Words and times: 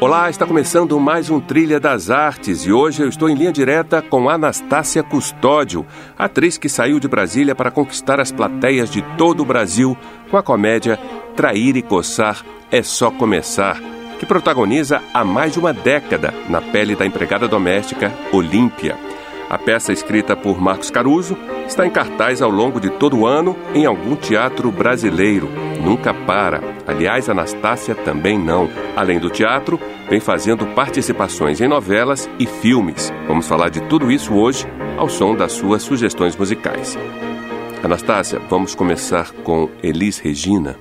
Olá, 0.00 0.30
está 0.30 0.46
começando 0.46 0.98
mais 0.98 1.28
um 1.28 1.38
Trilha 1.38 1.78
das 1.78 2.08
Artes 2.08 2.64
e 2.64 2.72
hoje 2.72 3.02
eu 3.02 3.08
estou 3.10 3.28
em 3.28 3.34
linha 3.34 3.52
direta 3.52 4.00
com 4.00 4.30
Anastácia 4.30 5.02
Custódio, 5.02 5.86
atriz 6.18 6.56
que 6.56 6.70
saiu 6.70 6.98
de 6.98 7.06
Brasília 7.06 7.54
para 7.54 7.70
conquistar 7.70 8.18
as 8.18 8.32
plateias 8.32 8.88
de 8.88 9.02
todo 9.18 9.42
o 9.42 9.44
Brasil 9.44 9.94
com 10.30 10.38
a 10.38 10.42
comédia 10.42 10.98
Trair 11.36 11.76
e 11.76 11.82
Coçar 11.82 12.42
é 12.70 12.82
Só 12.82 13.10
Começar, 13.10 13.78
que 14.18 14.24
protagoniza 14.24 15.02
há 15.12 15.22
mais 15.22 15.52
de 15.52 15.58
uma 15.58 15.74
década 15.74 16.32
na 16.48 16.62
pele 16.62 16.96
da 16.96 17.04
empregada 17.04 17.46
doméstica 17.46 18.10
Olímpia. 18.32 18.96
A 19.50 19.58
peça 19.58 19.92
escrita 19.92 20.36
por 20.36 20.60
Marcos 20.60 20.92
Caruso 20.92 21.36
está 21.66 21.84
em 21.84 21.90
cartaz 21.90 22.40
ao 22.40 22.48
longo 22.48 22.78
de 22.78 22.88
todo 22.88 23.18
o 23.18 23.26
ano 23.26 23.56
em 23.74 23.84
algum 23.84 24.14
teatro 24.14 24.70
brasileiro. 24.70 25.48
Nunca 25.82 26.14
para. 26.14 26.60
Aliás, 26.86 27.28
Anastácia 27.28 27.96
também 27.96 28.38
não. 28.38 28.68
Além 28.94 29.18
do 29.18 29.28
teatro, 29.28 29.80
vem 30.08 30.20
fazendo 30.20 30.64
participações 30.66 31.60
em 31.60 31.66
novelas 31.66 32.30
e 32.38 32.46
filmes. 32.46 33.12
Vamos 33.26 33.48
falar 33.48 33.70
de 33.70 33.80
tudo 33.88 34.12
isso 34.12 34.32
hoje 34.34 34.68
ao 34.96 35.08
som 35.08 35.34
das 35.34 35.50
suas 35.50 35.82
sugestões 35.82 36.36
musicais. 36.36 36.96
Anastácia, 37.82 38.38
vamos 38.48 38.76
começar 38.76 39.32
com 39.42 39.68
Elis 39.82 40.20
Regina. 40.20 40.76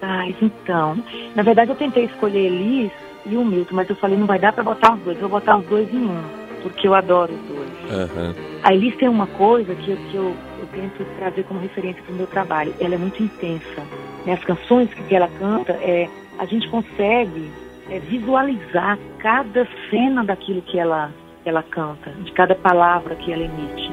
Ah, 0.00 0.26
então. 0.42 1.00
Na 1.36 1.44
verdade, 1.44 1.70
eu 1.70 1.76
tentei 1.76 2.06
escolher 2.06 2.46
Elis 2.46 2.90
e 3.24 3.36
o 3.36 3.44
Milton, 3.44 3.76
mas 3.76 3.88
eu 3.88 3.94
falei, 3.94 4.18
não 4.18 4.26
vai 4.26 4.40
dar 4.40 4.52
para 4.52 4.64
botar 4.64 4.94
os 4.94 5.00
dois, 5.02 5.16
eu 5.20 5.28
vou 5.28 5.38
botar 5.38 5.58
os 5.58 5.66
dois 5.66 5.88
em 5.94 5.98
um 5.98 6.41
porque 6.62 6.86
eu 6.86 6.94
adoro 6.94 7.32
os 7.32 7.40
dois. 7.40 7.70
Uhum. 7.90 8.34
A 8.62 8.72
Elis 8.72 8.96
tem 8.96 9.08
uma 9.08 9.26
coisa 9.26 9.74
que, 9.74 9.90
eu, 9.90 9.96
que 9.96 10.14
eu, 10.14 10.34
eu 10.60 10.66
tento 10.72 11.04
trazer 11.18 11.42
como 11.44 11.60
referência 11.60 12.02
para 12.02 12.12
o 12.12 12.16
meu 12.16 12.26
trabalho. 12.26 12.74
Ela 12.80 12.94
é 12.94 12.98
muito 12.98 13.22
intensa. 13.22 13.82
Né? 14.24 14.34
As 14.34 14.44
canções 14.44 14.92
que 14.94 15.14
ela 15.14 15.28
canta, 15.38 15.72
é, 15.72 16.08
a 16.38 16.46
gente 16.46 16.68
consegue 16.68 17.50
é, 17.90 17.98
visualizar 17.98 18.98
cada 19.18 19.66
cena 19.90 20.24
daquilo 20.24 20.62
que 20.62 20.78
ela, 20.78 21.10
ela 21.44 21.62
canta, 21.62 22.10
de 22.10 22.32
cada 22.32 22.54
palavra 22.54 23.14
que 23.16 23.32
ela 23.32 23.42
emite. 23.42 23.92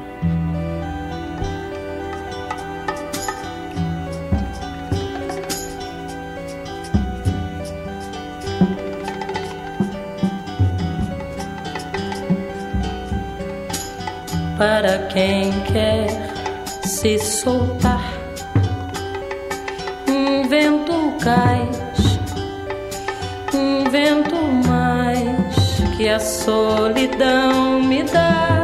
Para 14.60 14.98
quem 15.06 15.50
quer 15.72 16.06
se 16.84 17.18
soltar. 17.18 18.04
Um 20.06 20.46
vento 20.46 21.14
cais, 21.24 22.20
um 23.54 23.88
vento 23.88 24.36
mais 24.68 25.96
que 25.96 26.06
a 26.10 26.20
solidão 26.20 27.82
me 27.82 28.02
dá. 28.02 28.59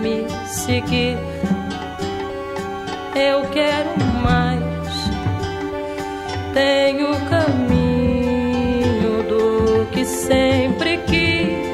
me 0.00 0.26
seguir. 0.46 1.18
Eu 3.14 3.42
quero 3.50 3.90
mais, 4.22 4.62
tenho 6.54 7.08
caminho 7.28 9.22
do 9.24 9.86
que 9.90 10.04
sempre 10.04 10.98
quis. 11.06 11.67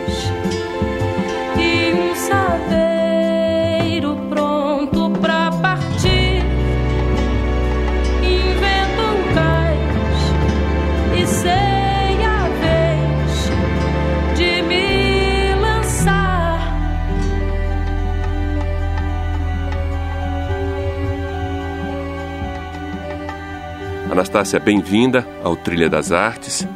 Anastácia, 24.35 24.59
bem-vinda 24.59 25.25
ao 25.45 25.55
Trilha 25.55 25.89
das 25.89 26.11
Artes. 26.11 26.67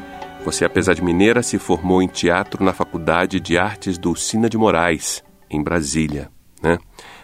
Você, 0.44 0.64
apesar 0.64 0.94
de 0.94 1.02
mineira, 1.02 1.42
se 1.42 1.58
formou 1.58 2.00
em 2.00 2.06
teatro 2.06 2.62
na 2.62 2.72
Faculdade 2.72 3.40
de 3.40 3.58
Artes 3.58 3.98
Dulcina 3.98 4.48
de 4.48 4.56
Moraes, 4.56 5.24
em 5.50 5.60
Brasília. 5.60 6.28
Né? 6.62 6.78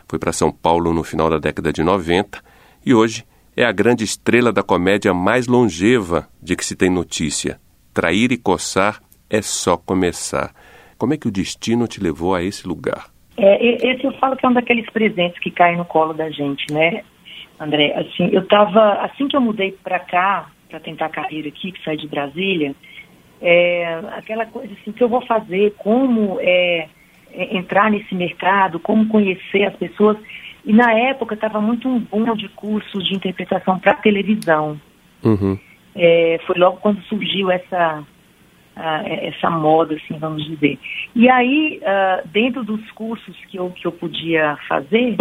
Foi 0.09 0.19
para 0.19 0.33
São 0.33 0.51
Paulo 0.51 0.93
no 0.93 1.05
final 1.05 1.31
da 1.31 1.39
década 1.39 1.73
de 1.73 1.85
90 1.85 2.43
e 2.85 2.93
hoje 2.93 3.25
é 3.57 3.65
a 3.65 3.71
grande 3.71 4.03
estrela 4.03 4.53
da 4.53 4.65
comédia 4.65 5.15
mais 5.15 5.47
longeva 5.47 6.27
de 6.43 6.57
que 6.57 6.65
se 6.65 6.75
tem 6.75 6.91
notícia. 6.91 7.61
Trair 7.95 8.33
e 8.33 8.37
coçar 8.37 9.01
é 9.31 9.41
só 9.41 9.77
começar. 9.77 10.53
Como 10.99 11.15
é 11.15 11.17
que 11.17 11.29
o 11.29 11.31
destino 11.31 11.87
te 11.87 12.03
levou 12.03 12.35
a 12.35 12.43
esse 12.43 12.67
lugar? 12.67 13.07
É, 13.37 13.65
esse 13.89 14.05
eu 14.05 14.13
falo 14.19 14.37
que 14.37 14.45
é 14.45 14.49
um 14.49 14.53
daqueles 14.53 14.91
presentes 14.91 15.39
que 15.39 15.53
caem 15.53 15.77
no 15.77 15.85
colo 15.85 16.13
da 16.13 16.29
gente, 16.29 16.73
né? 16.75 17.05
André, 17.59 17.95
assim, 17.95 18.31
eu 18.33 18.43
estava, 18.43 19.05
assim 19.05 19.29
que 19.29 19.37
eu 19.37 19.41
mudei 19.41 19.73
para 19.73 19.99
cá, 19.99 20.51
para 20.69 20.81
tentar 20.81 21.09
carreira 21.09 21.49
aqui, 21.49 21.73
que 21.73 21.83
saí 21.85 21.97
de 21.97 22.09
Brasília, 22.09 22.75
é, 23.41 24.01
aquela 24.17 24.47
coisa 24.47 24.73
assim, 24.73 24.93
que 24.93 25.03
eu 25.03 25.09
vou 25.09 25.21
fazer, 25.27 25.75
como 25.79 26.39
é, 26.41 26.89
é, 27.33 27.57
entrar 27.57 27.91
nesse 27.91 28.15
mercado, 28.15 28.81
como 28.81 29.07
conhecer 29.09 29.65
as 29.65 29.77
pessoas. 29.77 30.17
E 30.65 30.73
na 30.73 30.93
época 30.95 31.35
estava 31.35 31.61
muito 31.61 31.89
um 31.89 32.01
boom 32.01 32.35
de 32.35 32.49
cursos 32.49 33.07
de 33.07 33.15
interpretação 33.15 33.79
para 33.79 33.95
televisão. 33.95 34.81
Uhum. 35.23 35.59
É, 35.95 36.41
foi 36.47 36.57
logo 36.59 36.79
quando 36.79 37.03
surgiu 37.03 37.51
essa, 37.51 38.03
essa 38.75 39.51
moda, 39.51 39.95
assim, 39.95 40.19
vamos 40.19 40.45
dizer. 40.45 40.79
E 41.15 41.29
aí, 41.29 41.81
uh, 41.83 42.27
dentro 42.29 42.65
dos 42.65 42.91
cursos 42.93 43.37
que 43.47 43.59
eu, 43.59 43.71
que 43.71 43.87
eu 43.87 43.93
podia 43.93 44.57
fazer, 44.67 45.17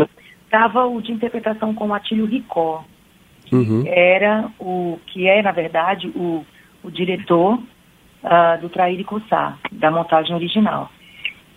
estava 0.53 0.85
o 0.85 1.01
de 1.01 1.11
interpretação 1.11 1.73
com 1.73 1.91
Atílio 1.91 2.27
Ricó, 2.27 2.83
que 3.45 3.55
uhum. 3.55 3.83
era 3.87 4.51
o 4.59 4.99
que 5.07 5.27
é, 5.27 5.41
na 5.41 5.51
verdade, 5.51 6.07
o, 6.15 6.45
o 6.83 6.91
diretor 6.91 7.55
uh, 7.55 8.61
do 8.61 8.69
Trair 8.69 8.99
e 8.99 9.03
Coçar, 9.03 9.57
da 9.71 9.89
montagem 9.89 10.35
original. 10.35 10.91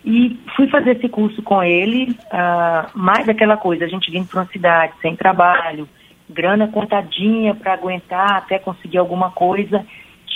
E 0.03 0.39
fui 0.55 0.67
fazer 0.67 0.97
esse 0.97 1.07
curso 1.09 1.43
com 1.43 1.61
ele, 1.61 2.09
uh, 2.11 2.97
mais 2.97 3.29
aquela 3.29 3.55
coisa, 3.55 3.85
a 3.85 3.87
gente 3.87 4.09
vindo 4.09 4.27
para 4.27 4.41
uma 4.41 4.47
cidade 4.47 4.93
sem 4.99 5.15
trabalho, 5.15 5.87
grana 6.27 6.67
contadinha 6.67 7.53
para 7.53 7.73
aguentar 7.73 8.37
até 8.37 8.57
conseguir 8.57 8.97
alguma 8.97 9.29
coisa. 9.29 9.85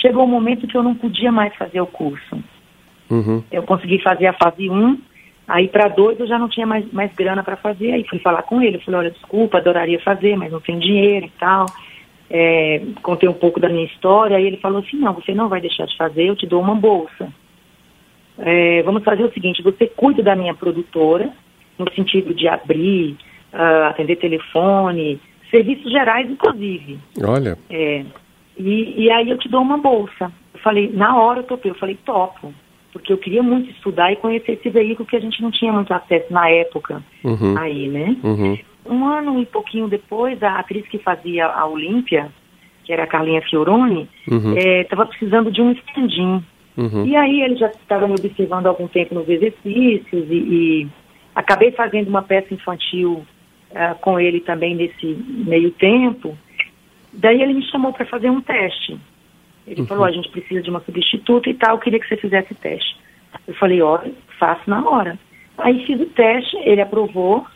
Chegou 0.00 0.24
um 0.24 0.28
momento 0.28 0.68
que 0.68 0.76
eu 0.76 0.84
não 0.84 0.94
podia 0.94 1.32
mais 1.32 1.54
fazer 1.56 1.80
o 1.80 1.86
curso. 1.86 2.38
Uhum. 3.10 3.42
Eu 3.50 3.64
consegui 3.64 4.00
fazer 4.00 4.26
a 4.26 4.32
fase 4.32 4.70
1, 4.70 4.98
Aí 5.46 5.68
para 5.68 5.88
dois 5.88 6.18
eu 6.18 6.26
já 6.26 6.38
não 6.38 6.48
tinha 6.48 6.66
mais, 6.66 6.90
mais 6.92 7.12
grana 7.14 7.42
para 7.42 7.56
fazer, 7.56 7.92
aí 7.92 8.06
fui 8.08 8.18
falar 8.20 8.42
com 8.42 8.62
ele, 8.62 8.78
falei, 8.80 9.00
olha, 9.00 9.10
desculpa, 9.10 9.58
adoraria 9.58 10.00
fazer, 10.00 10.36
mas 10.36 10.52
não 10.52 10.60
tem 10.60 10.78
dinheiro 10.78 11.26
e 11.26 11.32
tal. 11.38 11.66
É, 12.30 12.80
contei 13.02 13.28
um 13.28 13.34
pouco 13.34 13.60
da 13.60 13.68
minha 13.68 13.84
história, 13.84 14.36
aí 14.36 14.46
ele 14.46 14.56
falou 14.56 14.78
assim, 14.78 14.96
não, 14.96 15.12
você 15.12 15.34
não 15.34 15.48
vai 15.48 15.60
deixar 15.60 15.86
de 15.86 15.96
fazer, 15.96 16.24
eu 16.24 16.36
te 16.36 16.46
dou 16.46 16.62
uma 16.62 16.74
bolsa. 16.74 17.28
é, 18.38 18.82
vamos 18.82 19.04
fazer 19.04 19.24
o 19.24 19.32
seguinte, 19.32 19.62
você 19.62 19.86
cuida 19.86 20.22
da 20.22 20.34
minha 20.34 20.54
produtora, 20.54 21.30
no 21.78 21.92
sentido 21.92 22.32
de 22.34 22.48
abrir, 22.48 23.16
uh, 23.52 23.84
atender 23.88 24.16
telefone, 24.16 25.20
serviços 25.50 25.90
gerais, 25.90 26.30
inclusive. 26.30 26.98
Olha. 27.22 27.58
É, 27.68 28.04
e, 28.56 29.04
e 29.04 29.10
aí 29.10 29.28
eu 29.28 29.38
te 29.38 29.48
dou 29.48 29.60
uma 29.60 29.76
bolsa. 29.76 30.32
Eu 30.54 30.60
falei, 30.60 30.90
na 30.92 31.16
hora 31.16 31.40
eu 31.40 31.44
topei, 31.44 31.70
eu 31.70 31.76
falei, 31.76 31.98
topo. 32.04 32.54
Porque 32.92 33.12
eu 33.12 33.18
queria 33.18 33.42
muito 33.42 33.70
estudar 33.70 34.12
e 34.12 34.16
conhecer 34.16 34.52
esse 34.52 34.68
veículo 34.68 35.08
que 35.08 35.16
a 35.16 35.20
gente 35.20 35.40
não 35.40 35.50
tinha 35.50 35.72
muito 35.72 35.92
acesso 35.92 36.32
na 36.32 36.48
época 36.50 37.02
Uhum. 37.24 37.56
aí, 37.58 37.88
né? 37.88 38.16
Uhum. 38.22 38.58
Um 38.84 39.06
ano 39.06 39.40
e 39.40 39.46
pouquinho 39.46 39.88
depois, 39.88 40.42
a 40.42 40.58
atriz 40.58 40.86
que 40.88 40.98
fazia 40.98 41.46
a 41.46 41.66
Olímpia, 41.66 42.30
que 42.84 42.92
era 42.92 43.04
a 43.04 43.06
Carlinha 43.06 43.40
Fioroni, 43.42 44.08
Uhum. 44.30 44.54
estava 44.56 45.06
precisando 45.06 45.50
de 45.50 45.62
um 45.62 45.72
stand-in. 45.72 46.42
Uhum. 46.76 47.06
E 47.06 47.16
aí 47.16 47.42
ele 47.42 47.56
já 47.56 47.68
estava 47.68 48.06
me 48.06 48.14
observando 48.14 48.66
há 48.66 48.70
algum 48.70 48.88
tempo 48.88 49.14
nos 49.14 49.28
exercícios 49.28 50.26
e, 50.30 50.34
e 50.34 50.88
acabei 51.34 51.70
fazendo 51.72 52.08
uma 52.08 52.22
peça 52.22 52.52
infantil 52.52 53.24
ah, 53.74 53.94
com 54.00 54.18
ele 54.18 54.40
também 54.40 54.74
nesse 54.74 55.06
meio 55.28 55.70
tempo. 55.72 56.36
Daí 57.12 57.42
ele 57.42 57.54
me 57.54 57.62
chamou 57.70 57.92
para 57.92 58.06
fazer 58.06 58.30
um 58.30 58.40
teste. 58.40 58.98
Ele 59.66 59.86
falou, 59.86 60.04
a 60.04 60.10
gente 60.10 60.28
precisa 60.30 60.60
de 60.62 60.70
uma 60.70 60.80
substituta 60.80 61.48
e 61.48 61.54
tal, 61.54 61.76
eu 61.76 61.80
queria 61.80 62.00
que 62.00 62.08
você 62.08 62.16
fizesse 62.16 62.54
teste. 62.54 62.96
Eu 63.46 63.54
falei, 63.54 63.80
olha, 63.80 64.12
faço 64.38 64.68
na 64.68 64.86
hora. 64.88 65.18
Aí 65.58 65.84
fiz 65.86 66.00
o 66.00 66.06
teste, 66.06 66.56
ele 66.64 66.80
aprovou, 66.80 67.46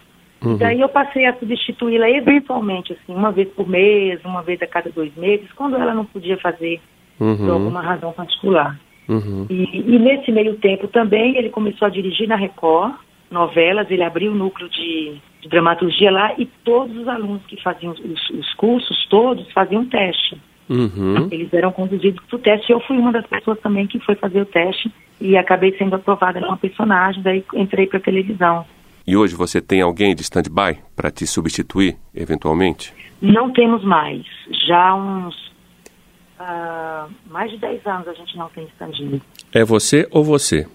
Uhum. 0.44 0.58
daí 0.58 0.80
eu 0.80 0.88
passei 0.88 1.24
a 1.24 1.34
substituí-la 1.34 2.10
eventualmente, 2.10 2.92
assim, 2.92 3.14
uma 3.14 3.32
vez 3.32 3.48
por 3.48 3.66
mês, 3.66 4.22
uma 4.24 4.42
vez 4.42 4.60
a 4.62 4.66
cada 4.66 4.90
dois 4.90 5.14
meses, 5.16 5.50
quando 5.52 5.76
ela 5.76 5.94
não 5.94 6.04
podia 6.04 6.36
fazer 6.36 6.80
por 7.18 7.24
Uhum. 7.26 7.52
alguma 7.52 7.80
razão 7.80 8.12
particular. 8.12 8.78
Uhum. 9.08 9.46
E, 9.48 9.80
e 9.80 9.98
nesse 9.98 10.30
meio 10.30 10.56
tempo 10.56 10.88
também 10.88 11.36
ele 11.36 11.48
começou 11.48 11.86
a 11.86 11.90
dirigir 11.90 12.28
na 12.28 12.36
Record 12.36 12.94
novelas, 13.30 13.90
ele 13.90 14.02
abriu 14.02 14.32
o 14.32 14.34
núcleo 14.34 14.68
de, 14.68 15.14
de 15.40 15.48
dramaturgia 15.48 16.10
lá 16.10 16.34
e 16.38 16.46
todos 16.64 16.96
os 16.96 17.08
alunos 17.08 17.44
que 17.46 17.60
faziam 17.62 17.92
os, 17.92 18.30
os 18.30 18.54
cursos, 18.54 19.06
todos 19.08 19.50
faziam 19.52 19.84
teste. 19.86 20.36
Uhum. 20.68 21.28
Eles 21.30 21.52
eram 21.52 21.72
conduzidos 21.72 22.24
para 22.26 22.36
o 22.36 22.38
teste. 22.38 22.72
Eu 22.72 22.80
fui 22.80 22.96
uma 22.98 23.12
das 23.12 23.26
pessoas 23.26 23.58
também 23.60 23.86
que 23.86 23.98
foi 24.00 24.14
fazer 24.16 24.40
o 24.40 24.46
teste 24.46 24.90
e 25.20 25.36
acabei 25.36 25.76
sendo 25.78 25.96
aprovada 25.96 26.40
numa 26.40 26.56
personagem, 26.56 27.22
daí 27.22 27.44
entrei 27.54 27.86
para 27.86 28.00
televisão. 28.00 28.64
E 29.06 29.16
hoje 29.16 29.36
você 29.36 29.60
tem 29.60 29.80
alguém 29.80 30.14
de 30.14 30.22
stand-by 30.22 30.78
para 30.94 31.10
te 31.10 31.26
substituir, 31.26 31.96
eventualmente? 32.14 32.92
Não 33.22 33.52
temos 33.52 33.84
mais. 33.84 34.26
Já 34.66 34.88
há 34.88 34.94
uns 34.96 35.46
ah, 36.38 37.08
mais 37.30 37.50
de 37.50 37.58
10 37.58 37.86
anos 37.86 38.08
a 38.08 38.12
gente 38.12 38.36
não 38.36 38.48
tem 38.48 38.64
stand 38.74 39.20
É 39.54 39.64
você 39.64 40.06
ou 40.10 40.22
você? 40.22 40.66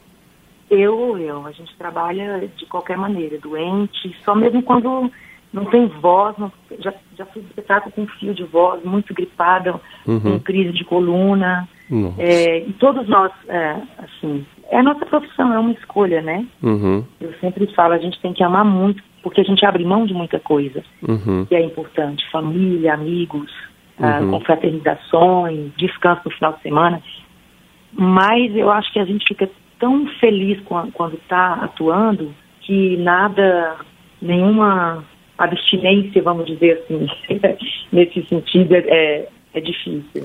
Eu 0.70 0.98
ou 0.98 1.18
eu, 1.18 1.46
a 1.46 1.52
gente 1.52 1.76
trabalha 1.76 2.50
de 2.56 2.66
qualquer 2.66 2.98
maneira, 2.98 3.38
doente, 3.38 4.16
só 4.24 4.34
mesmo 4.34 4.64
quando 4.64 5.12
não 5.54 5.66
tem 5.66 5.88
voz, 5.88 6.38
não- 6.38 6.52
já, 6.80 6.94
já 7.18 7.26
fiz 7.28 7.44
espetáculo 7.46 7.92
com 7.94 8.08
fio 8.08 8.34
de 8.34 8.44
voz, 8.44 8.84
muito 8.84 9.14
gripada, 9.14 9.80
com 10.06 10.40
crise 10.40 10.72
de 10.72 10.84
coluna, 10.86 11.68
é, 12.18 12.60
e 12.60 12.74
todos 12.74 13.08
nós, 13.10 13.32
é, 13.50 13.76
assim, 13.98 14.46
é 14.70 14.78
a 14.80 14.84
nossa 14.84 15.06
profissão, 15.06 15.54
é 15.54 15.60
uma 15.60 15.74
escolha, 15.74 16.22
né? 16.22 16.46
Uhum. 16.64 17.04
Eu 17.20 17.34
sempre 17.42 17.68
falo, 17.76 17.94
a 17.94 17.98
gente 17.98 18.20
tem 18.22 18.32
que 18.34 18.44
amar 18.44 18.64
muito, 18.64 19.04
porque 19.22 19.42
a 19.42 19.44
gente 19.44 19.66
abre 19.66 19.84
mão 19.84 20.06
de 20.06 20.14
muita 20.14 20.40
coisa 20.40 20.82
Uhum. 21.08 21.46
que 21.46 21.54
é 21.54 21.62
importante, 21.66 22.24
família, 22.32 22.94
amigos, 22.94 23.52
ah, 24.00 24.20
confraternizações, 24.32 25.72
descanso 25.78 26.22
no 26.26 26.32
final 26.32 26.54
de 26.54 26.62
semana. 26.62 27.04
Mas 27.94 28.56
eu 28.56 28.72
acho 28.72 28.92
que 28.94 29.00
a 29.00 29.06
gente 29.06 29.26
fica 29.28 29.50
tão 29.80 30.08
feliz 30.20 30.60
qua- 30.62 30.88
quando 30.94 31.16
está 31.16 31.56
atuando 31.56 32.34
que 32.62 32.96
nada, 32.98 33.76
nenhuma 34.22 35.04
abstinência, 35.44 36.22
vamos 36.22 36.46
dizer 36.46 36.84
assim, 36.84 37.08
nesse 37.92 38.26
sentido, 38.28 38.74
é, 38.76 39.28
é 39.54 39.60
difícil. 39.62 40.24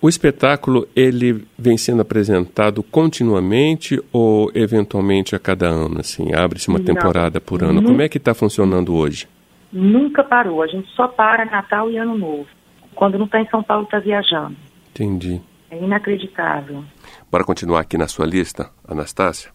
O 0.00 0.08
espetáculo 0.08 0.86
ele 0.94 1.44
vem 1.58 1.76
sendo 1.76 2.02
apresentado 2.02 2.82
continuamente 2.84 4.00
ou 4.12 4.50
eventualmente 4.54 5.34
a 5.34 5.38
cada 5.38 5.66
ano, 5.66 5.98
assim, 6.00 6.32
abre-se 6.34 6.68
uma 6.68 6.78
Não. 6.78 6.84
temporada 6.84 7.40
por 7.40 7.62
ano. 7.64 7.80
Nu- 7.80 7.88
Como 7.88 8.02
é 8.02 8.08
que 8.08 8.18
está 8.18 8.32
funcionando 8.32 8.94
hoje? 8.94 9.26
Nunca 9.72 10.22
parou, 10.22 10.62
a 10.62 10.66
gente 10.68 10.88
só 10.94 11.08
para 11.08 11.44
Natal 11.44 11.90
e 11.90 11.96
Ano 11.98 12.16
Novo. 12.16 12.46
Quando 12.94 13.18
não 13.18 13.26
está 13.26 13.40
em 13.40 13.48
São 13.48 13.62
Paulo, 13.62 13.84
está 13.84 13.98
viajando. 13.98 14.56
Entendi. 14.90 15.40
É 15.70 15.76
inacreditável. 15.76 16.82
Bora 17.30 17.44
continuar 17.44 17.80
aqui 17.80 17.98
na 17.98 18.08
sua 18.08 18.24
lista, 18.24 18.70
Anastácia. 18.86 19.50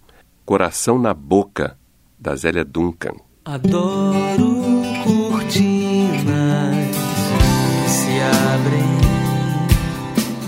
Coração 0.45 1.00
na 1.00 1.13
Boca, 1.13 1.77
da 2.19 2.35
Zélia 2.35 2.63
Duncan. 2.65 3.15
Adoro 3.45 4.62
cortinas 5.04 6.88
que 7.84 7.90
se 7.90 8.19
abrem. 8.22 8.94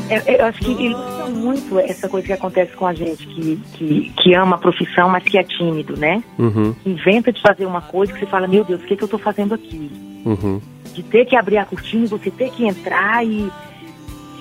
É, 0.10 0.40
eu 0.42 0.46
acho 0.46 0.60
que 0.60 0.72
ilustra 0.72 1.26
muito 1.28 1.78
essa 1.80 2.08
coisa 2.08 2.26
que 2.28 2.32
acontece 2.34 2.72
com 2.78 2.88
a 2.88 2.94
gente, 2.94 3.28
que, 3.28 3.60
que, 3.74 4.14
que 4.16 4.34
ama 4.36 4.56
a 4.56 4.60
profissão, 4.60 5.10
mas 5.10 5.24
que 5.24 5.38
é 5.38 5.44
tímido, 5.44 5.98
né? 5.98 6.24
Uhum, 6.40 6.74
inventa 6.86 7.34
de 7.34 7.42
fazer 7.42 7.66
uma 7.66 7.82
coisa 7.82 8.14
que 8.14 8.20
você 8.20 8.26
fala, 8.28 8.48
meu 8.48 8.64
Deus, 8.64 8.82
o 8.82 8.86
que, 8.86 8.96
que 8.96 9.04
eu 9.04 9.08
estou 9.08 9.20
fazendo 9.20 9.54
aqui? 9.56 9.92
uhum, 10.26 10.62
De 10.94 11.04
ter 11.04 11.26
que 11.26 11.36
abrir 11.36 11.58
a 11.58 11.66
cortina, 11.66 12.08
você 12.08 12.32
ter 12.32 12.50
que 12.52 12.66
entrar 12.66 13.26
e, 13.26 13.52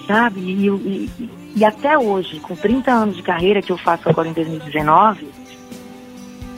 sabe? 0.06 0.38
E, 0.40 0.68
e, 0.68 1.10
e- 1.18 1.30
e 1.56 1.64
até 1.64 1.96
hoje, 1.98 2.38
com 2.40 2.54
30 2.56 2.92
anos 2.92 3.16
de 3.16 3.22
carreira 3.22 3.62
que 3.62 3.70
eu 3.72 3.78
faço 3.78 4.08
agora 4.08 4.28
em 4.28 4.32
2019, 4.32 5.26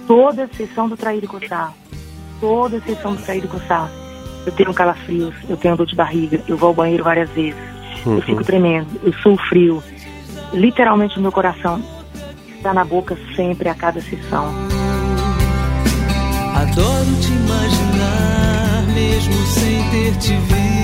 toda 0.07 0.49
sessão 0.57 0.89
do 0.89 0.97
Traído 0.97 1.27
e 1.27 1.29
Coçar, 1.29 1.73
toda 2.41 2.81
sessão 2.81 3.15
do 3.15 3.23
Traído 3.23 3.47
e 3.47 3.49
Coçar, 3.49 3.91
eu 4.47 4.53
tenho 4.53 4.73
calafrios, 4.73 5.35
eu 5.49 5.57
tenho 5.57 5.77
dor 5.77 5.87
de 5.87 5.97
barriga, 5.97 6.41
eu 6.47 6.57
vou 6.57 6.69
ao 6.69 6.75
banheiro 6.75 7.05
várias 7.05 7.29
vezes, 7.31 7.61
eu 8.05 8.23
fico 8.23 8.45
tremendo, 8.45 8.89
eu 9.03 9.13
sou 9.15 9.37
frio. 9.49 9.83
Literalmente 10.53 11.19
o 11.19 11.23
meu 11.23 11.33
coração 11.33 11.83
está 12.57 12.73
na 12.73 12.85
boca 12.85 13.19
sempre 13.35 13.69
a 13.69 13.75
cada 13.75 14.01
sessão. 14.01 14.47
Adoro 16.55 17.21
te 17.21 17.33
imaginar, 17.33 18.87
mesmo 18.95 19.35
sem 19.47 19.91
ter 19.91 20.17
te 20.19 20.37
visto. 20.37 20.76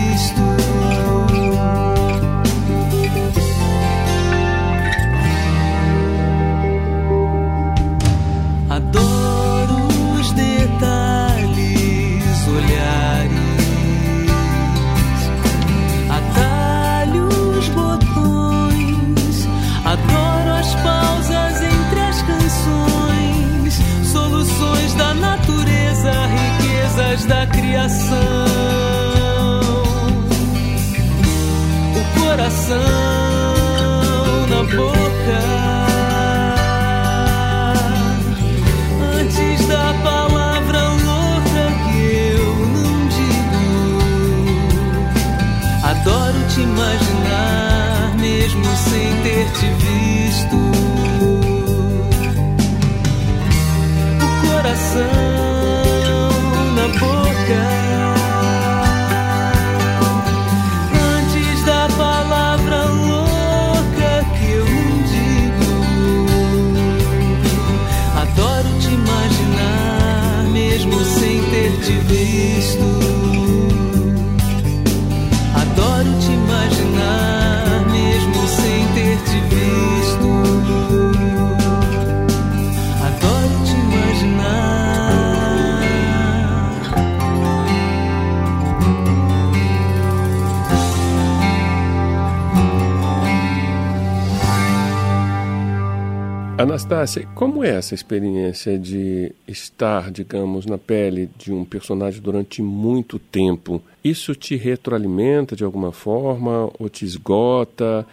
Anastácia, 96.63 97.29
como 97.35 97.65
é 97.65 97.71
essa 97.71 97.93
experiência 97.93 98.79
de 98.79 99.33
estar, 99.49 100.13
digamos, 100.13 100.65
na 100.65 100.79
pele 100.79 101.29
de 101.37 101.53
um 101.53 101.65
personagem 101.65 102.23
durante 102.23 102.63
muito 102.63 103.19
tempo? 103.19 103.83
Isso 104.05 104.33
te 104.37 104.55
retroalimenta 104.55 105.57
de 105.57 105.65
alguma 105.65 105.91
forma 105.91 106.71
ou 106.79 106.89
te 106.89 107.05
esgota? 107.05 108.07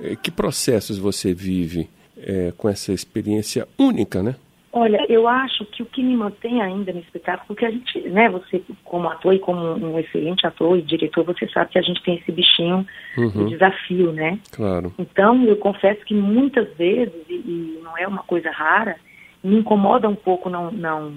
Eh, 0.00 0.14
que 0.14 0.30
processos 0.30 0.96
você 0.96 1.34
vive 1.34 1.90
é, 2.16 2.52
com 2.56 2.68
essa 2.68 2.92
experiência 2.92 3.66
única, 3.76 4.22
né? 4.22 4.36
Olha, 4.70 5.04
eu 5.08 5.26
acho 5.26 5.64
que 5.64 5.82
o 5.82 5.86
que 5.86 6.02
me 6.02 6.14
mantém 6.14 6.60
ainda 6.60 6.92
no 6.92 7.00
espetáculo, 7.00 7.46
porque 7.48 7.64
a 7.64 7.70
gente, 7.70 8.00
né, 8.08 8.28
você 8.28 8.62
como 8.84 9.08
ator 9.08 9.34
e 9.34 9.38
como 9.38 9.60
um 9.60 9.98
excelente 9.98 10.46
ator 10.46 10.78
e 10.78 10.82
diretor, 10.82 11.24
você 11.24 11.48
sabe 11.48 11.70
que 11.70 11.78
a 11.78 11.82
gente 11.82 12.02
tem 12.02 12.16
esse 12.16 12.30
bichinho 12.30 12.86
uhum. 13.16 13.30
de 13.30 13.52
desafio, 13.52 14.12
né? 14.12 14.38
Claro. 14.52 14.92
Então, 14.98 15.42
eu 15.44 15.56
confesso 15.56 16.04
que 16.04 16.14
muitas 16.14 16.68
vezes, 16.76 17.14
e, 17.30 17.34
e, 17.34 17.80
não 17.82 17.96
é 17.96 18.06
uma 18.06 18.22
coisa 18.22 18.50
rara, 18.50 18.96
me 19.42 19.56
incomoda 19.56 20.06
um 20.08 20.14
pouco 20.14 20.50
não 20.50 20.70
não 20.70 21.14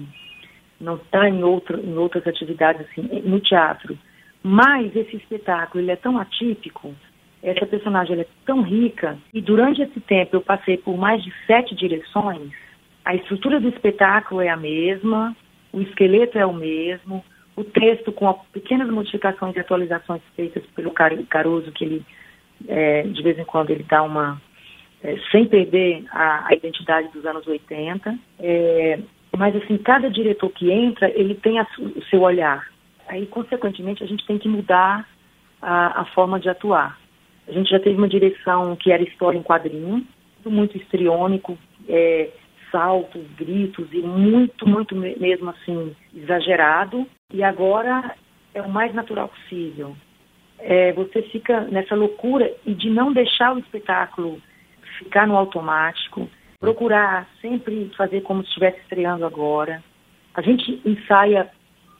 não 0.80 0.96
estar 0.96 1.20
tá 1.20 1.28
em, 1.28 1.44
outro, 1.44 1.78
em 1.78 1.96
outras 1.96 2.26
atividades, 2.26 2.86
assim, 2.88 3.02
no 3.24 3.38
teatro. 3.38 3.96
Mas 4.42 4.96
esse 4.96 5.16
espetáculo, 5.16 5.84
ele 5.84 5.92
é 5.92 5.96
tão 5.96 6.18
atípico, 6.18 6.92
essa 7.42 7.66
personagem 7.66 8.18
é 8.18 8.26
tão 8.44 8.62
rica, 8.62 9.16
e 9.32 9.40
durante 9.40 9.82
esse 9.82 10.00
tempo 10.00 10.36
eu 10.36 10.40
passei 10.40 10.76
por 10.76 10.96
mais 10.96 11.22
de 11.22 11.32
sete 11.46 11.74
direções, 11.74 12.50
a 13.04 13.14
estrutura 13.14 13.60
do 13.60 13.68
espetáculo 13.68 14.40
é 14.40 14.48
a 14.48 14.56
mesma, 14.56 15.36
o 15.72 15.80
esqueleto 15.80 16.38
é 16.38 16.46
o 16.46 16.52
mesmo, 16.52 17.24
o 17.56 17.64
texto 17.64 18.12
com 18.12 18.32
pequenas 18.52 18.88
modificações 18.88 19.54
e 19.56 19.60
atualizações 19.60 20.22
feitas 20.34 20.64
pelo 20.74 20.92
Caruso, 20.92 21.72
que 21.72 21.84
ele, 21.84 22.06
é, 22.68 23.02
de 23.02 23.22
vez 23.22 23.38
em 23.38 23.44
quando, 23.44 23.70
ele 23.70 23.84
dá 23.84 24.02
uma... 24.02 24.40
É, 25.02 25.16
sem 25.32 25.46
perder 25.46 26.04
a, 26.12 26.46
a, 26.46 26.54
identidade 26.54 27.08
dos 27.08 27.26
anos 27.26 27.44
80. 27.44 28.16
É, 28.38 29.00
mas, 29.36 29.56
assim, 29.56 29.76
cada 29.76 30.08
diretor 30.08 30.48
que 30.50 30.70
entra, 30.70 31.10
ele 31.10 31.34
tem 31.34 31.58
a, 31.58 31.66
o 31.76 32.02
seu 32.04 32.20
olhar. 32.20 32.68
Aí, 33.08 33.26
consequentemente, 33.26 34.04
a 34.04 34.06
gente 34.06 34.24
tem 34.24 34.38
que 34.38 34.48
mudar 34.48 35.08
a, 35.60 36.02
a 36.02 36.04
forma 36.06 36.38
de 36.38 36.48
atuar. 36.48 36.96
A 37.48 37.52
gente 37.52 37.68
já 37.68 37.80
teve 37.80 37.96
uma 37.96 38.08
direção 38.08 38.76
que 38.76 38.92
era 38.92 39.02
história 39.02 39.36
em 39.36 39.42
quadrinho, 39.42 40.06
muito 40.46 40.76
estriônico, 40.76 41.58
é, 41.88 42.30
saltos, 42.72 43.22
gritos 43.36 43.86
e 43.92 43.98
muito, 43.98 44.68
muito 44.68 44.96
mesmo 44.96 45.50
assim 45.50 45.94
exagerado. 46.14 47.06
E 47.32 47.44
agora 47.44 48.16
é 48.52 48.60
o 48.60 48.68
mais 48.68 48.92
natural 48.92 49.28
possível. 49.28 49.94
É, 50.58 50.92
você 50.92 51.22
fica 51.22 51.60
nessa 51.62 51.94
loucura 51.94 52.52
e 52.66 52.74
de 52.74 52.90
não 52.90 53.12
deixar 53.12 53.54
o 53.54 53.58
espetáculo 53.58 54.40
ficar 54.98 55.26
no 55.26 55.36
automático, 55.36 56.28
procurar 56.58 57.28
sempre 57.40 57.90
fazer 57.96 58.22
como 58.22 58.42
se 58.42 58.48
estivesse 58.48 58.80
estreando 58.80 59.26
agora. 59.26 59.82
A 60.34 60.40
gente 60.40 60.80
ensaia 60.84 61.50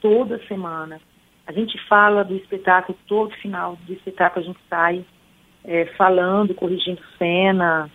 toda 0.01 0.43
semana. 0.47 0.99
A 1.45 1.51
gente 1.51 1.77
fala 1.87 2.23
do 2.23 2.35
espetáculo 2.35 2.97
todo 3.07 3.35
final 3.35 3.77
do 3.85 3.93
espetáculo 3.93 4.45
a 4.45 4.47
gente 4.47 4.59
sai 4.69 5.05
é, 5.65 5.85
falando, 5.97 6.53
corrigindo 6.53 7.01
cena, 7.17 7.89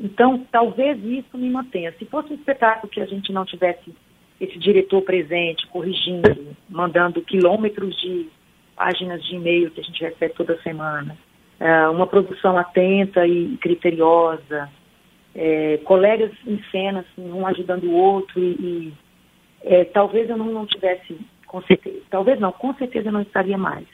então, 0.00 0.44
talvez 0.50 1.02
isso 1.04 1.38
me 1.38 1.48
mantenha. 1.50 1.92
Se 1.98 2.04
fosse 2.06 2.32
um 2.32 2.36
espetáculo 2.36 2.90
que 2.90 3.00
a 3.00 3.06
gente 3.06 3.32
não 3.32 3.44
tivesse 3.44 3.94
esse 4.40 4.58
diretor 4.58 5.02
presente, 5.02 5.66
corrigindo, 5.68 6.56
mandando 6.68 7.22
quilômetros 7.22 7.96
de 8.00 8.28
páginas 8.74 9.22
de 9.24 9.36
e-mail 9.36 9.70
que 9.70 9.80
a 9.80 9.84
gente 9.84 10.02
recebe 10.02 10.34
toda 10.34 10.60
semana, 10.62 11.16
é, 11.60 11.88
uma 11.88 12.06
produção 12.06 12.58
atenta 12.58 13.26
e 13.26 13.56
criteriosa, 13.58 14.68
é, 15.34 15.78
colegas 15.78 16.32
em 16.46 16.60
cena, 16.70 17.00
assim, 17.00 17.32
um 17.32 17.46
ajudando 17.46 17.84
o 17.84 17.94
outro 17.94 18.40
e, 18.40 18.52
e 18.52 18.94
é, 19.62 19.84
talvez 19.84 20.28
eu 20.28 20.36
não, 20.36 20.46
não, 20.46 20.66
tivesse, 20.66 21.16
certeza, 21.62 22.00
talvez 22.10 22.38
não, 22.40 22.52
com 22.52 22.74
certeza 22.74 23.10
não 23.10 23.22
estaria 23.22 23.56
mais. 23.56 23.86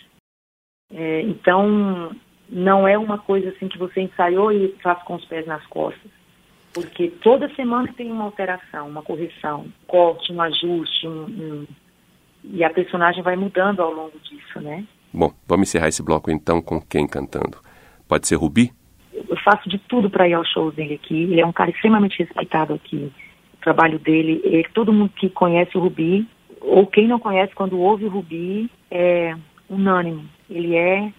É, 0.92 1.20
então, 1.22 2.10
não 2.50 2.86
é 2.86 2.98
uma 2.98 3.18
coisa 3.18 3.50
assim 3.50 3.68
que 3.68 3.78
você 3.78 4.00
ensaiou 4.00 4.50
e 4.52 4.74
faz 4.82 5.02
com 5.04 5.14
os 5.14 5.24
pés 5.24 5.46
nas 5.46 5.64
costas. 5.66 6.10
Porque 6.74 7.08
toda 7.22 7.52
semana 7.54 7.92
tem 7.96 8.10
uma 8.10 8.24
alteração, 8.24 8.88
uma 8.88 9.02
correção, 9.02 9.62
um 9.62 9.72
corte, 9.86 10.32
um 10.32 10.40
ajuste, 10.40 11.06
um, 11.06 11.24
um, 11.24 11.66
e 12.44 12.62
a 12.62 12.70
personagem 12.70 13.22
vai 13.22 13.36
mudando 13.36 13.80
ao 13.80 13.92
longo 13.92 14.18
disso, 14.20 14.60
né? 14.60 14.84
Bom, 15.12 15.32
vamos 15.46 15.68
encerrar 15.68 15.88
esse 15.88 16.02
bloco 16.02 16.30
então 16.30 16.62
com 16.62 16.80
quem 16.80 17.06
cantando? 17.06 17.58
Pode 18.08 18.26
ser 18.28 18.36
Rubi? 18.36 18.72
Eu 19.12 19.36
faço 19.44 19.68
de 19.68 19.78
tudo 19.78 20.08
para 20.08 20.28
ir 20.28 20.34
aos 20.34 20.48
shows 20.48 20.74
dele 20.74 20.94
aqui. 20.94 21.24
Ele 21.24 21.40
é 21.40 21.46
um 21.46 21.52
cara 21.52 21.70
extremamente 21.70 22.18
respeitado 22.18 22.74
aqui. 22.74 23.12
O 23.54 23.60
trabalho 23.60 23.98
dele, 23.98 24.40
ele, 24.44 24.64
todo 24.72 24.92
mundo 24.92 25.12
que 25.16 25.28
conhece 25.28 25.76
o 25.76 25.80
Rubi, 25.80 26.26
ou 26.60 26.86
quem 26.86 27.08
não 27.08 27.18
conhece, 27.18 27.54
quando 27.54 27.78
ouve 27.78 28.04
o 28.04 28.10
Rubi, 28.10 28.70
é 28.90 29.36
unânime. 29.68 30.28
Ele 30.48 30.76
é 30.76 31.12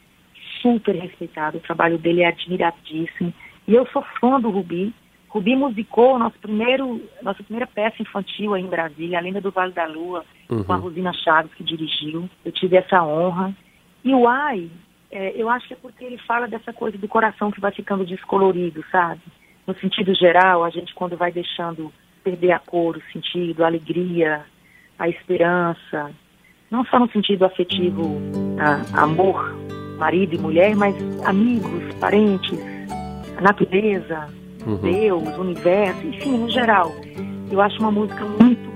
super 0.62 0.96
respeitado, 0.96 1.58
o 1.58 1.62
trabalho 1.62 1.98
dele 1.98 2.22
é 2.22 2.28
admiradíssimo. 2.28 3.34
E 3.68 3.74
eu 3.74 3.86
sou 3.88 4.04
fã 4.20 4.40
do 4.40 4.50
Rubi. 4.50 4.94
Rubi 5.30 5.56
musicou 5.56 6.20
nosso 6.20 6.38
primeiro, 6.40 7.02
nossa 7.22 7.42
primeira 7.44 7.66
peça 7.66 8.02
infantil 8.02 8.54
aí 8.54 8.64
em 8.64 8.70
Brasília, 8.70 9.18
a 9.18 9.22
Lenda 9.22 9.40
do 9.40 9.52
Vale 9.52 9.72
da 9.72 9.86
Lua, 9.86 10.26
uhum. 10.50 10.64
com 10.64 10.74
a 10.74 10.76
Rosina 10.76 11.14
Chaves, 11.14 11.54
que 11.54 11.64
dirigiu. 11.64 12.30
Eu 12.44 12.52
tive 12.52 12.76
essa 12.76 13.04
honra. 13.04 13.54
E 14.04 14.14
o 14.14 14.28
Ai, 14.28 14.70
é, 15.12 15.34
eu 15.36 15.50
acho 15.50 15.68
que 15.68 15.74
é 15.74 15.78
porque 15.82 16.04
ele 16.04 16.18
fala 16.18 16.48
dessa 16.48 16.74
coisa 16.74 16.98
do 16.98 17.08
coração 17.08 17.52
que 17.52 17.62
vai 17.62 17.72
ficando 17.72 18.06
descolorido, 18.06 18.84
sabe? 18.92 19.22
No 19.66 19.74
sentido 19.76 20.14
geral, 20.16 20.64
a 20.64 20.70
gente 20.70 20.94
quando 20.94 21.16
vai 21.16 21.32
deixando 21.32 21.94
perder 22.24 22.52
a 22.52 22.60
cor, 22.60 22.98
o 22.98 23.12
sentido, 23.12 23.64
a 23.64 23.68
alegria, 23.68 24.46
a 24.98 25.10
esperança, 25.10 26.12
não 26.70 26.86
só 26.86 27.00
no 27.00 27.10
sentido 27.12 27.44
afetivo, 27.44 28.18
a, 28.60 29.04
amor, 29.04 29.54
marido 30.02 30.34
e 30.34 30.38
mulher, 30.40 30.76
mas 30.76 30.96
amigos, 31.24 31.94
parentes, 32.00 32.60
a 33.38 33.42
natureza, 33.42 34.28
uhum. 34.66 34.78
Deus, 34.78 35.38
o 35.38 35.42
universo, 35.42 36.08
enfim, 36.08 36.38
no 36.40 36.50
geral. 36.50 36.92
Eu 37.52 37.62
acho 37.62 37.80
uma 37.80 37.92
música 37.92 38.26
muito 38.26 38.68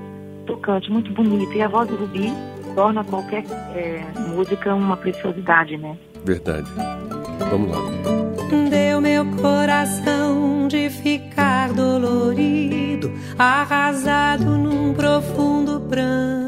tocante, 0.46 0.92
muito 0.92 1.12
bonita. 1.12 1.52
E 1.56 1.64
a 1.64 1.68
voz 1.68 1.90
do 1.90 1.96
Rubi 1.96 2.32
torna 2.76 3.04
qualquer 3.04 3.44
é, 3.76 4.04
música 4.36 4.76
uma 4.76 4.96
preciosidade, 4.96 5.76
né? 5.78 5.98
Verdade. 6.24 6.70
Vamos 7.50 7.72
lá. 7.72 7.80
Deu 8.70 9.02
meu 9.02 9.26
coração 9.42 10.68
de 10.68 10.92
ficar 10.92 11.74
dolorido, 11.74 13.12
arrasado 13.40 14.46
num 14.46 14.94
profundo 14.94 15.82
pranto. 15.90 16.45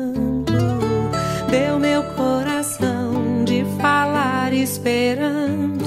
Esperando, 4.77 5.85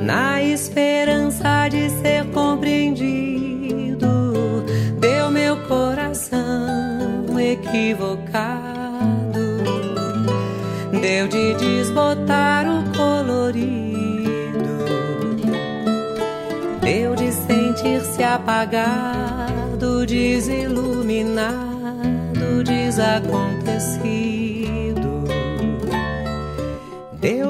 na 0.00 0.42
esperança 0.42 1.68
de 1.68 1.90
ser 2.00 2.24
compreendido. 2.32 4.06
Deu 4.98 5.30
meu 5.30 5.58
coração 5.68 7.38
equivocado, 7.38 8.56
deu 11.02 11.28
de 11.28 11.52
desbotar 11.54 12.66
o 12.66 12.82
colorido, 12.96 14.78
deu 16.80 17.14
de 17.14 17.30
sentir-se 17.30 18.22
apagado, 18.22 20.06
desiluminado, 20.06 22.64
desacontecido. 22.64 24.55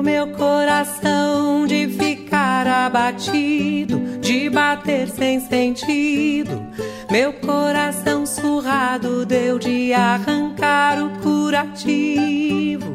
Meu 0.06 0.28
coração 0.28 1.66
de 1.66 1.88
ficar 1.88 2.64
abatido, 2.64 3.98
de 4.20 4.48
bater 4.48 5.08
sem 5.08 5.40
sentido. 5.40 6.64
Meu 7.10 7.32
coração 7.32 8.24
surrado 8.24 9.26
deu 9.26 9.58
de 9.58 9.92
arrancar 9.92 11.02
o 11.02 11.10
curativo. 11.18 12.86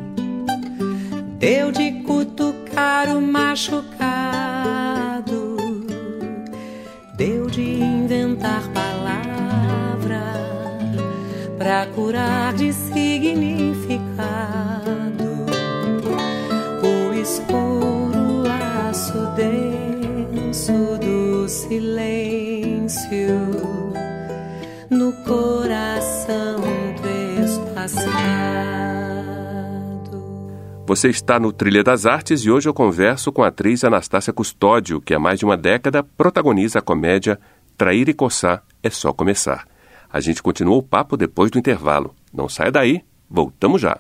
Deu 1.37 1.69
de 1.69 1.91
cutucar 2.03 3.09
o 3.09 3.21
machucado. 3.21 3.91
Deu 7.17 7.47
de 7.47 7.83
inventar 7.83 8.63
palavra 8.69 10.23
para 11.57 11.87
curar 11.87 12.53
de 12.53 12.71
significado. 12.71 14.80
Silêncio 21.71 23.39
no 24.89 25.13
coração 25.23 26.59
trespassado. 27.01 28.11
Você 30.85 31.07
está 31.07 31.39
no 31.39 31.53
Trilha 31.53 31.81
das 31.81 32.05
Artes 32.05 32.41
e 32.41 32.51
hoje 32.51 32.67
eu 32.67 32.73
converso 32.73 33.31
com 33.31 33.41
a 33.41 33.47
atriz 33.47 33.85
Anastácia 33.85 34.33
Custódio, 34.33 34.99
que 34.99 35.13
há 35.13 35.19
mais 35.19 35.39
de 35.39 35.45
uma 35.45 35.55
década 35.55 36.03
protagoniza 36.03 36.79
a 36.79 36.81
comédia 36.81 37.39
Trair 37.77 38.09
e 38.09 38.13
coçar 38.13 38.65
é 38.83 38.89
só 38.89 39.13
começar. 39.13 39.65
A 40.11 40.19
gente 40.19 40.43
continua 40.43 40.75
o 40.75 40.83
papo 40.83 41.15
depois 41.15 41.49
do 41.49 41.57
intervalo. 41.57 42.13
Não 42.33 42.49
saia 42.49 42.69
daí, 42.69 43.01
voltamos 43.29 43.79
já. 43.79 43.97